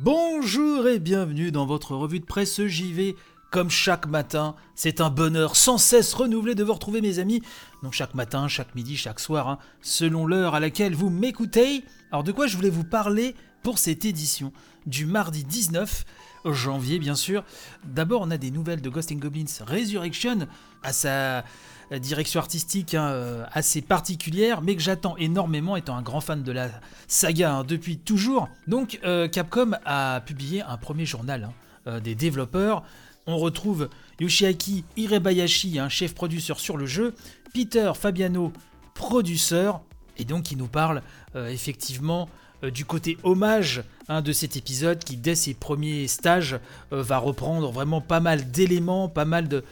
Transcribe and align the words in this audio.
Bonjour 0.00 0.88
et 0.88 0.98
bienvenue 0.98 1.52
dans 1.52 1.66
votre 1.66 1.94
revue 1.94 2.18
de 2.18 2.24
presse 2.24 2.60
JV. 2.66 3.14
Comme 3.52 3.70
chaque 3.70 4.08
matin, 4.08 4.56
c'est 4.74 5.00
un 5.00 5.08
bonheur 5.08 5.54
sans 5.54 5.78
cesse 5.78 6.14
renouvelé 6.14 6.56
de 6.56 6.64
vous 6.64 6.72
retrouver 6.72 7.00
mes 7.00 7.20
amis. 7.20 7.42
Donc 7.84 7.92
chaque 7.92 8.14
matin, 8.14 8.48
chaque 8.48 8.74
midi, 8.74 8.96
chaque 8.96 9.20
soir, 9.20 9.48
hein, 9.48 9.58
selon 9.82 10.26
l'heure 10.26 10.56
à 10.56 10.60
laquelle 10.60 10.96
vous 10.96 11.10
m'écoutez. 11.10 11.84
Alors 12.10 12.24
de 12.24 12.32
quoi 12.32 12.48
je 12.48 12.56
voulais 12.56 12.70
vous 12.70 12.82
parler 12.82 13.36
pour 13.64 13.78
cette 13.78 14.04
édition 14.04 14.52
du 14.86 15.06
mardi 15.06 15.42
19 15.42 16.04
janvier 16.44 16.98
bien 16.98 17.14
sûr. 17.14 17.42
D'abord 17.82 18.20
on 18.20 18.30
a 18.30 18.36
des 18.36 18.50
nouvelles 18.50 18.82
de 18.82 18.90
Ghost 18.90 19.10
and 19.10 19.16
Goblins 19.16 19.64
Resurrection 19.66 20.46
à 20.82 20.92
sa 20.92 21.44
direction 21.90 22.40
artistique 22.40 22.94
hein, 22.94 23.08
euh, 23.08 23.44
assez 23.52 23.80
particulière, 23.80 24.60
mais 24.60 24.76
que 24.76 24.82
j'attends 24.82 25.16
énormément 25.16 25.76
étant 25.76 25.96
un 25.96 26.02
grand 26.02 26.20
fan 26.20 26.42
de 26.42 26.52
la 26.52 26.68
saga 27.08 27.54
hein, 27.54 27.64
depuis 27.64 27.96
toujours. 27.96 28.48
Donc 28.66 29.00
euh, 29.02 29.28
Capcom 29.28 29.72
a 29.86 30.20
publié 30.20 30.62
un 30.62 30.76
premier 30.76 31.06
journal 31.06 31.44
hein, 31.44 31.52
euh, 31.86 32.00
des 32.00 32.14
développeurs. 32.14 32.82
On 33.26 33.38
retrouve 33.38 33.88
Yoshiaki 34.20 34.84
Hirebayashi, 34.98 35.78
un 35.78 35.88
chef 35.88 36.14
producteur 36.14 36.60
sur 36.60 36.76
le 36.76 36.84
jeu, 36.84 37.14
Peter 37.54 37.92
Fabiano, 37.98 38.52
producteur, 38.92 39.80
et 40.18 40.26
donc 40.26 40.50
il 40.52 40.58
nous 40.58 40.68
parle 40.68 41.00
effectivement 41.34 42.28
du 42.70 42.84
côté 42.84 43.18
hommage 43.22 43.82
de 44.08 44.32
cet 44.32 44.56
épisode 44.56 45.02
qui, 45.02 45.16
dès 45.16 45.34
ses 45.34 45.54
premiers 45.54 46.06
stages, 46.08 46.58
va 46.90 47.18
reprendre 47.18 47.70
vraiment 47.70 48.00
pas 48.00 48.20
mal 48.20 48.50
d'éléments, 48.50 49.08
pas 49.08 49.24
mal 49.24 49.48
de, 49.48 49.64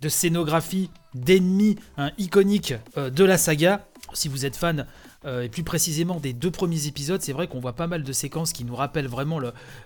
de 0.00 0.08
scénographie 0.08 0.90
d'ennemis 1.14 1.76
hein, 1.96 2.10
iconiques 2.18 2.74
euh, 2.96 3.10
de 3.10 3.24
la 3.24 3.38
saga. 3.38 3.86
Si 4.14 4.28
vous 4.28 4.46
êtes 4.46 4.56
fan 4.56 4.86
euh, 5.24 5.42
et 5.42 5.48
plus 5.48 5.62
précisément 5.62 6.20
des 6.20 6.32
deux 6.32 6.50
premiers 6.50 6.86
épisodes, 6.86 7.20
c'est 7.20 7.32
vrai 7.32 7.46
qu'on 7.46 7.60
voit 7.60 7.74
pas 7.74 7.86
mal 7.86 8.02
de 8.02 8.12
séquences 8.12 8.52
qui 8.52 8.64
nous 8.64 8.74
rappellent 8.74 9.08
vraiment 9.08 9.40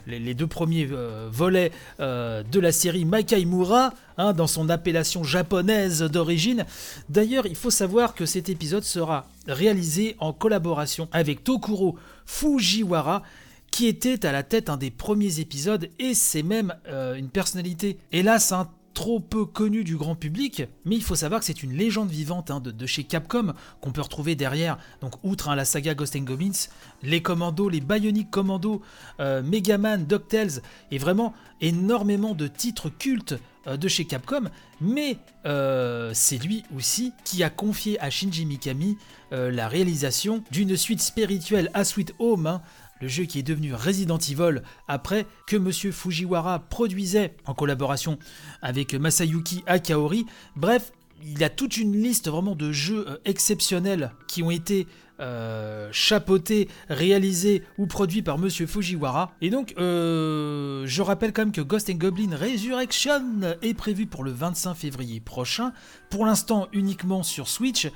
les, 0.06 0.34
deux 0.34 0.46
premiers 0.46 0.88
euh, 0.90 1.28
volets 1.30 1.72
de 1.98 2.60
la 2.60 2.72
série 2.72 3.04
Makai 3.04 3.44
Mura, 3.44 3.94
hein, 4.18 4.32
dans 4.32 4.46
son 4.46 4.68
appellation 4.68 5.24
japonaise 5.24 6.02
d'origine. 6.02 6.64
D'ailleurs, 7.08 7.46
il 7.46 7.56
faut 7.56 7.70
savoir 7.70 8.14
que 8.14 8.26
cet 8.26 8.48
épisode 8.48 8.84
sera 8.84 9.26
réalisé 9.46 10.16
en 10.18 10.32
collaboration 10.32 11.08
avec 11.12 11.44
Tokuro 11.44 11.96
Fujiwara, 12.26 13.22
qui 13.70 13.86
était 13.86 14.26
à 14.26 14.32
la 14.32 14.42
tête 14.42 14.68
un 14.68 14.76
des 14.76 14.90
premiers 14.90 15.40
épisodes, 15.40 15.88
et 15.98 16.14
c'est 16.14 16.42
même 16.42 16.74
une 17.16 17.28
personnalité, 17.28 17.98
hélas, 18.12 18.52
un 18.52 18.68
trop 18.92 19.20
peu 19.20 19.44
connu 19.44 19.84
du 19.84 19.96
grand 19.96 20.14
public, 20.14 20.64
mais 20.84 20.96
il 20.96 21.02
faut 21.02 21.14
savoir 21.14 21.40
que 21.40 21.46
c'est 21.46 21.62
une 21.62 21.72
légende 21.72 22.10
vivante 22.10 22.50
hein, 22.50 22.60
de, 22.60 22.86
chez 22.86 23.04
Capcom 23.04 23.52
qu'on 23.80 23.92
peut 23.92 24.00
retrouver 24.00 24.34
derrière, 24.34 24.78
donc 25.00 25.14
outre 25.22 25.48
hein, 25.48 25.54
la 25.54 25.64
saga 25.64 25.94
Ghost 25.94 26.16
and 26.16 26.20
Goblins, 26.20 26.68
les 27.02 27.22
Commandos, 27.22 27.68
les 27.68 27.80
Bionic 27.80 28.30
Commando, 28.30 28.82
euh, 29.20 29.42
Megaman, 29.42 30.04
DuckTales, 30.06 30.62
et 30.90 30.98
vraiment 30.98 31.34
énormément 31.60 32.34
de 32.34 32.46
titres 32.46 32.90
cultes 32.90 33.34
euh, 33.66 33.76
de 33.76 33.88
chez 33.88 34.04
Capcom, 34.04 34.44
mais 34.80 35.18
euh, 35.46 36.10
c'est 36.14 36.38
lui 36.38 36.64
aussi 36.76 37.12
qui 37.24 37.42
a 37.42 37.50
confié 37.50 38.00
à 38.00 38.10
Shinji 38.10 38.46
Mikami 38.46 38.96
la 39.30 39.66
réalisation 39.66 40.44
d'une 40.50 40.76
suite 40.76 41.00
spirituelle 41.00 41.70
à 41.72 41.84
Sweet 41.84 42.14
Home, 42.18 42.46
hein, 42.46 42.60
le 43.02 43.08
jeu 43.08 43.24
qui 43.24 43.40
est 43.40 43.42
devenu 43.42 43.74
Resident 43.74 44.18
Evil 44.18 44.62
après 44.86 45.26
que 45.48 45.56
Monsieur 45.56 45.90
Fujiwara 45.90 46.60
produisait 46.60 47.34
en 47.46 47.52
collaboration 47.52 48.16
avec 48.62 48.94
Masayuki 48.94 49.64
Akaori. 49.66 50.24
Bref, 50.54 50.92
il 51.24 51.38
y 51.38 51.42
a 51.42 51.50
toute 51.50 51.76
une 51.76 52.00
liste 52.00 52.28
vraiment 52.28 52.54
de 52.54 52.70
jeux 52.70 53.04
euh, 53.08 53.16
exceptionnels 53.24 54.12
qui 54.28 54.44
ont 54.44 54.52
été 54.52 54.86
euh, 55.18 55.88
chapeautés, 55.90 56.68
réalisés 56.88 57.64
ou 57.76 57.86
produits 57.86 58.22
par 58.22 58.38
Monsieur 58.38 58.68
Fujiwara. 58.68 59.32
Et 59.40 59.50
donc, 59.50 59.74
euh, 59.78 60.84
je 60.86 61.02
rappelle 61.02 61.32
quand 61.32 61.42
même 61.42 61.52
que 61.52 61.60
Ghost 61.60 61.90
and 61.90 61.94
Goblin 61.94 62.36
Resurrection 62.36 63.22
est 63.62 63.74
prévu 63.74 64.06
pour 64.06 64.22
le 64.22 64.30
25 64.30 64.74
février 64.74 65.18
prochain. 65.18 65.72
Pour 66.08 66.24
l'instant, 66.24 66.68
uniquement 66.72 67.24
sur 67.24 67.48
Switch. 67.48 67.88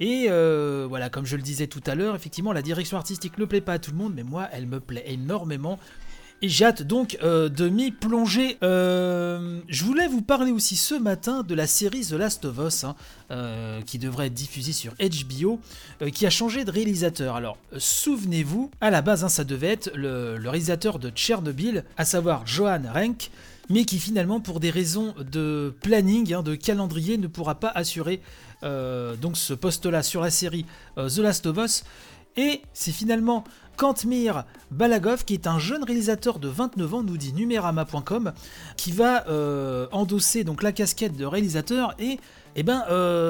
Et 0.00 0.26
euh, 0.28 0.86
voilà, 0.88 1.08
comme 1.08 1.26
je 1.26 1.36
le 1.36 1.42
disais 1.42 1.66
tout 1.66 1.82
à 1.86 1.94
l'heure, 1.94 2.14
effectivement, 2.14 2.52
la 2.52 2.62
direction 2.62 2.96
artistique 2.96 3.38
ne 3.38 3.44
plaît 3.44 3.60
pas 3.60 3.74
à 3.74 3.78
tout 3.78 3.92
le 3.92 3.96
monde, 3.96 4.12
mais 4.14 4.24
moi, 4.24 4.48
elle 4.52 4.66
me 4.66 4.80
plaît 4.80 5.04
énormément. 5.06 5.78
Et 6.42 6.48
j'ai 6.48 6.64
hâte 6.66 6.82
donc 6.82 7.16
euh, 7.22 7.48
de 7.48 7.68
m'y 7.68 7.90
plonger. 7.90 8.58
Euh, 8.62 9.60
je 9.68 9.84
voulais 9.84 10.08
vous 10.08 10.20
parler 10.20 10.50
aussi 10.50 10.76
ce 10.76 10.94
matin 10.94 11.42
de 11.42 11.54
la 11.54 11.66
série 11.66 12.04
The 12.04 12.12
Last 12.12 12.44
of 12.44 12.58
Us, 12.58 12.84
hein, 12.84 12.96
qui 13.86 13.98
devrait 13.98 14.26
être 14.26 14.34
diffusée 14.34 14.72
sur 14.72 14.94
HBO, 14.94 15.60
qui 16.12 16.26
a 16.26 16.30
changé 16.30 16.64
de 16.64 16.70
réalisateur. 16.70 17.36
Alors, 17.36 17.56
souvenez-vous, 17.78 18.70
à 18.80 18.90
la 18.90 19.00
base, 19.00 19.24
hein, 19.24 19.28
ça 19.28 19.44
devait 19.44 19.68
être 19.68 19.92
le, 19.94 20.36
réalisateur 20.42 20.98
de 20.98 21.08
Tchernobyl, 21.10 21.84
à 21.96 22.04
savoir 22.04 22.46
Johan 22.46 22.82
Renck, 22.92 23.30
mais 23.70 23.84
qui 23.84 23.98
finalement, 23.98 24.40
pour 24.40 24.60
des 24.60 24.70
raisons 24.70 25.14
de 25.18 25.74
planning, 25.82 26.32
hein, 26.34 26.42
de 26.42 26.54
calendrier, 26.54 27.18
ne 27.18 27.26
pourra 27.26 27.56
pas 27.56 27.68
assurer 27.68 28.20
euh, 28.62 29.16
donc 29.16 29.36
ce 29.36 29.54
poste-là 29.54 30.02
sur 30.02 30.20
la 30.20 30.30
série 30.30 30.66
euh, 30.98 31.08
The 31.08 31.18
Last 31.18 31.46
of 31.46 31.56
Us. 31.58 31.84
Et 32.36 32.62
c'est 32.72 32.92
finalement 32.92 33.44
Kantmir 33.76 34.44
Balagov, 34.70 35.24
qui 35.24 35.34
est 35.34 35.46
un 35.46 35.58
jeune 35.58 35.84
réalisateur 35.84 36.38
de 36.38 36.48
29 36.48 36.94
ans, 36.94 37.02
nous 37.02 37.16
dit 37.16 37.32
numerama.com, 37.32 38.32
qui 38.76 38.92
va 38.92 39.26
euh, 39.28 39.86
endosser 39.92 40.44
donc 40.44 40.62
la 40.62 40.72
casquette 40.72 41.16
de 41.16 41.24
réalisateur 41.24 41.94
et 41.98 42.18
eh 42.56 42.62
ben, 42.62 42.84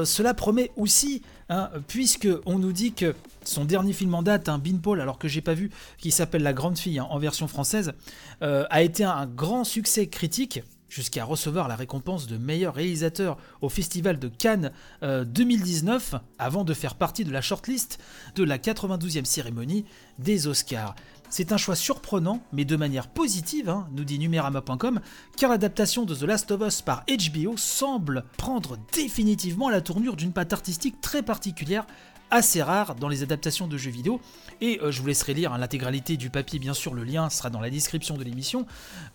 cela 0.05 0.35
promet 0.35 0.71
aussi, 0.77 1.23
hein, 1.49 1.71
puisque 1.89 2.29
on 2.47 2.59
nous 2.59 2.73
dit 2.73 2.93
que 2.93 3.15
son 3.45 3.65
dernier 3.65 3.93
film 3.93 4.15
en 4.15 4.23
date, 4.23 4.49
un 4.49 4.59
Beanpole, 4.59 5.01
alors 5.01 5.19
que 5.19 5.29
j'ai 5.29 5.43
pas 5.43 5.55
vu, 5.55 5.71
qui 5.99 6.11
s'appelle 6.11 6.43
La 6.43 6.53
Grande 6.53 6.79
Fille 6.79 6.99
hein, 6.99 7.07
en 7.11 7.19
version 7.19 7.49
française, 7.49 7.93
a 8.41 8.83
été 8.83 9.05
un 9.05 9.27
grand 9.27 9.65
succès 9.65 10.07
critique 10.07 10.61
jusqu'à 10.95 11.25
recevoir 11.25 11.67
la 11.67 11.75
récompense 11.75 12.29
de 12.29 12.37
meilleur 12.37 12.75
réalisateur 12.75 13.37
au 13.61 13.69
Festival 13.69 14.19
de 14.21 14.29
Cannes 14.29 14.71
2019, 15.03 16.15
euh, 16.15 16.19
avant 16.39 16.63
de 16.63 16.73
faire 16.73 16.95
partie 16.95 17.25
de 17.25 17.33
la 17.33 17.41
shortlist 17.41 17.99
de 18.37 18.45
la 18.45 18.59
92e 18.59 19.25
cérémonie 19.25 19.85
des 20.21 20.47
Oscars. 20.47 20.95
C'est 21.31 21.53
un 21.53 21.57
choix 21.57 21.75
surprenant, 21.75 22.41
mais 22.53 22.65
de 22.65 22.77
manière 22.77 23.09
positive, 23.09 23.69
hein, 23.69 23.89
nous 23.93 24.05
dit 24.05 24.19
numerama.com, 24.19 25.01
car 25.37 25.51
l'adaptation 25.51 26.05
de 26.05 26.15
The 26.15 26.23
Last 26.23 26.51
of 26.51 26.63
Us 26.63 26.83
par 26.83 27.05
HBO 27.09 27.57
semble 27.57 28.25
prendre 28.37 28.79
définitivement 28.93 29.69
la 29.69 29.81
tournure 29.81 30.17
d'une 30.17 30.33
patte 30.33 30.53
artistique 30.53 31.01
très 31.01 31.23
particulière 31.23 31.87
assez 32.35 32.63
rare 32.63 32.97
dans 32.97 33.09
les 33.09 33.23
adaptations 33.23 33.69
de 33.69 33.77
jeux 33.79 33.93
vidéo. 33.93 34.21
Et 34.61 34.81
euh, 34.83 34.91
je 34.91 35.01
vous 35.01 35.07
laisserai 35.07 35.35
lire 35.35 35.53
hein, 35.53 35.59
l'intégralité 35.59 36.17
du 36.17 36.31
papier, 36.31 36.59
bien 36.59 36.75
sûr, 36.75 36.93
le 36.93 37.05
lien 37.05 37.31
sera 37.31 37.49
dans 37.49 37.61
la 37.61 37.71
description 37.71 38.17
de 38.17 38.25
l'émission. 38.25 38.67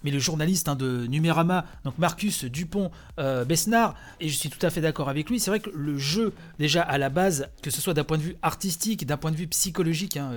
Mais 0.04 0.12
le 0.12 0.20
journaliste 0.20 0.70
hein, 0.70 0.76
de 0.76 1.06
Numérama, 1.08 1.66
donc 1.84 1.98
Marcus 1.98 2.46
Dupont 2.46 2.92
euh, 3.20 3.44
Besnard, 3.44 3.96
et 4.22 4.30
je 4.30 4.36
suis 4.38 4.50
tout 4.50 4.66
à 4.66 4.70
fait 4.70 4.82
d'accord 4.82 5.10
avec 5.10 5.30
lui, 5.30 5.40
c'est 5.40 5.52
vrai 5.52 5.60
que 5.60 5.70
le 5.70 5.98
jeu, 5.98 6.34
déjà 6.60 6.82
à 6.82 6.98
la 6.98 7.10
base, 7.10 7.50
que 7.62 7.72
ce 7.72 7.82
soit 7.82 7.94
d'un 7.94 8.06
point 8.06 8.18
de 8.18 8.24
vue 8.24 8.38
artistique, 8.42 9.06
d'un 9.06 9.18
point 9.18 9.32
de 9.32 9.38
vue 9.38 9.48
psychologique, 9.48 10.16
hein, 10.16 10.32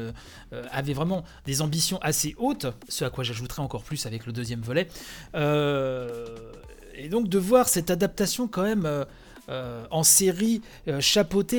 euh, 0.53 0.65
avait 0.73 0.95
vraiment 0.95 1.25
des 1.47 1.63
ambitions 1.63 1.99
assez 2.03 2.35
hautes, 2.39 2.67
ce 2.89 3.05
à 3.05 3.11
quoi 3.11 3.23
j'ajouterai 3.23 3.63
encore 3.63 3.85
plus 3.85 4.07
avec 4.07 4.27
le 4.27 4.33
deuxième 4.33 4.61
volet. 4.61 4.89
et 5.35 7.09
donc 7.09 7.29
de 7.29 7.39
voir 7.39 7.69
cette 7.69 7.91
adaptation 7.91 8.49
quand 8.49 8.63
même 8.63 9.07
euh, 9.49 9.85
en 9.91 10.05
série 10.05 10.63
euh, 10.87 11.01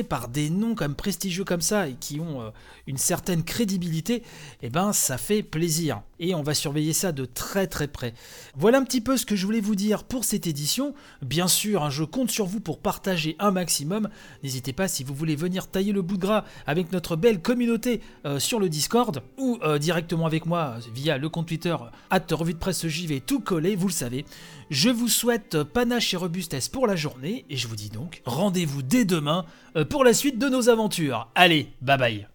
par 0.08 0.28
des 0.28 0.48
noms 0.48 0.74
comme 0.74 0.94
prestigieux 0.94 1.44
comme 1.44 1.60
ça 1.60 1.86
et 1.86 1.94
qui 1.94 2.18
ont 2.18 2.40
euh, 2.40 2.48
une 2.86 2.96
certaine 2.96 3.42
crédibilité, 3.42 4.22
eh 4.62 4.70
ben 4.70 4.94
ça 4.94 5.18
fait 5.18 5.42
plaisir. 5.42 6.00
Et 6.18 6.34
on 6.34 6.42
va 6.42 6.54
surveiller 6.54 6.94
ça 6.94 7.12
de 7.12 7.26
très 7.26 7.66
très 7.66 7.86
près. 7.86 8.14
Voilà 8.56 8.78
un 8.78 8.84
petit 8.84 9.02
peu 9.02 9.18
ce 9.18 9.26
que 9.26 9.36
je 9.36 9.44
voulais 9.44 9.60
vous 9.60 9.74
dire 9.74 10.04
pour 10.04 10.24
cette 10.24 10.46
édition. 10.46 10.94
Bien 11.20 11.46
sûr, 11.46 11.82
hein, 11.82 11.90
je 11.90 12.04
compte 12.04 12.30
sur 12.30 12.46
vous 12.46 12.60
pour 12.60 12.78
partager 12.78 13.36
un 13.38 13.50
maximum. 13.50 14.08
N'hésitez 14.42 14.72
pas 14.72 14.88
si 14.88 15.04
vous 15.04 15.14
voulez 15.14 15.36
venir 15.36 15.66
tailler 15.66 15.92
le 15.92 16.00
bout 16.02 16.16
de 16.16 16.22
gras 16.22 16.44
avec 16.66 16.90
notre 16.90 17.16
belle 17.16 17.42
communauté 17.42 18.00
sur 18.38 18.60
le 18.60 18.68
Discord 18.68 19.22
ou 19.36 19.58
directement 19.78 20.26
avec 20.26 20.46
moi 20.46 20.76
via 20.94 21.18
le 21.18 21.28
compte 21.28 21.48
Twitter 21.48 21.76
at 22.10 22.22
revue 22.30 22.54
de 22.54 22.58
presse 22.58 22.86
JV 22.86 23.20
tout 23.20 23.40
collé, 23.40 23.76
vous 23.76 23.88
le 23.88 23.92
savez. 23.92 24.24
Je 24.70 24.88
vous 24.88 25.08
souhaite 25.08 25.62
panache 25.62 26.14
et 26.14 26.16
robustesse 26.16 26.68
pour 26.68 26.86
la 26.86 26.96
journée 26.96 27.44
et 27.50 27.56
je 27.56 27.68
vous 27.68 27.73
dis 27.74 27.90
donc 27.90 28.22
rendez-vous 28.24 28.82
dès 28.82 29.04
demain 29.04 29.44
euh, 29.76 29.84
pour 29.84 30.04
la 30.04 30.14
suite 30.14 30.38
de 30.38 30.48
nos 30.48 30.68
aventures. 30.68 31.28
Allez, 31.34 31.68
bye 31.80 31.98
bye 31.98 32.26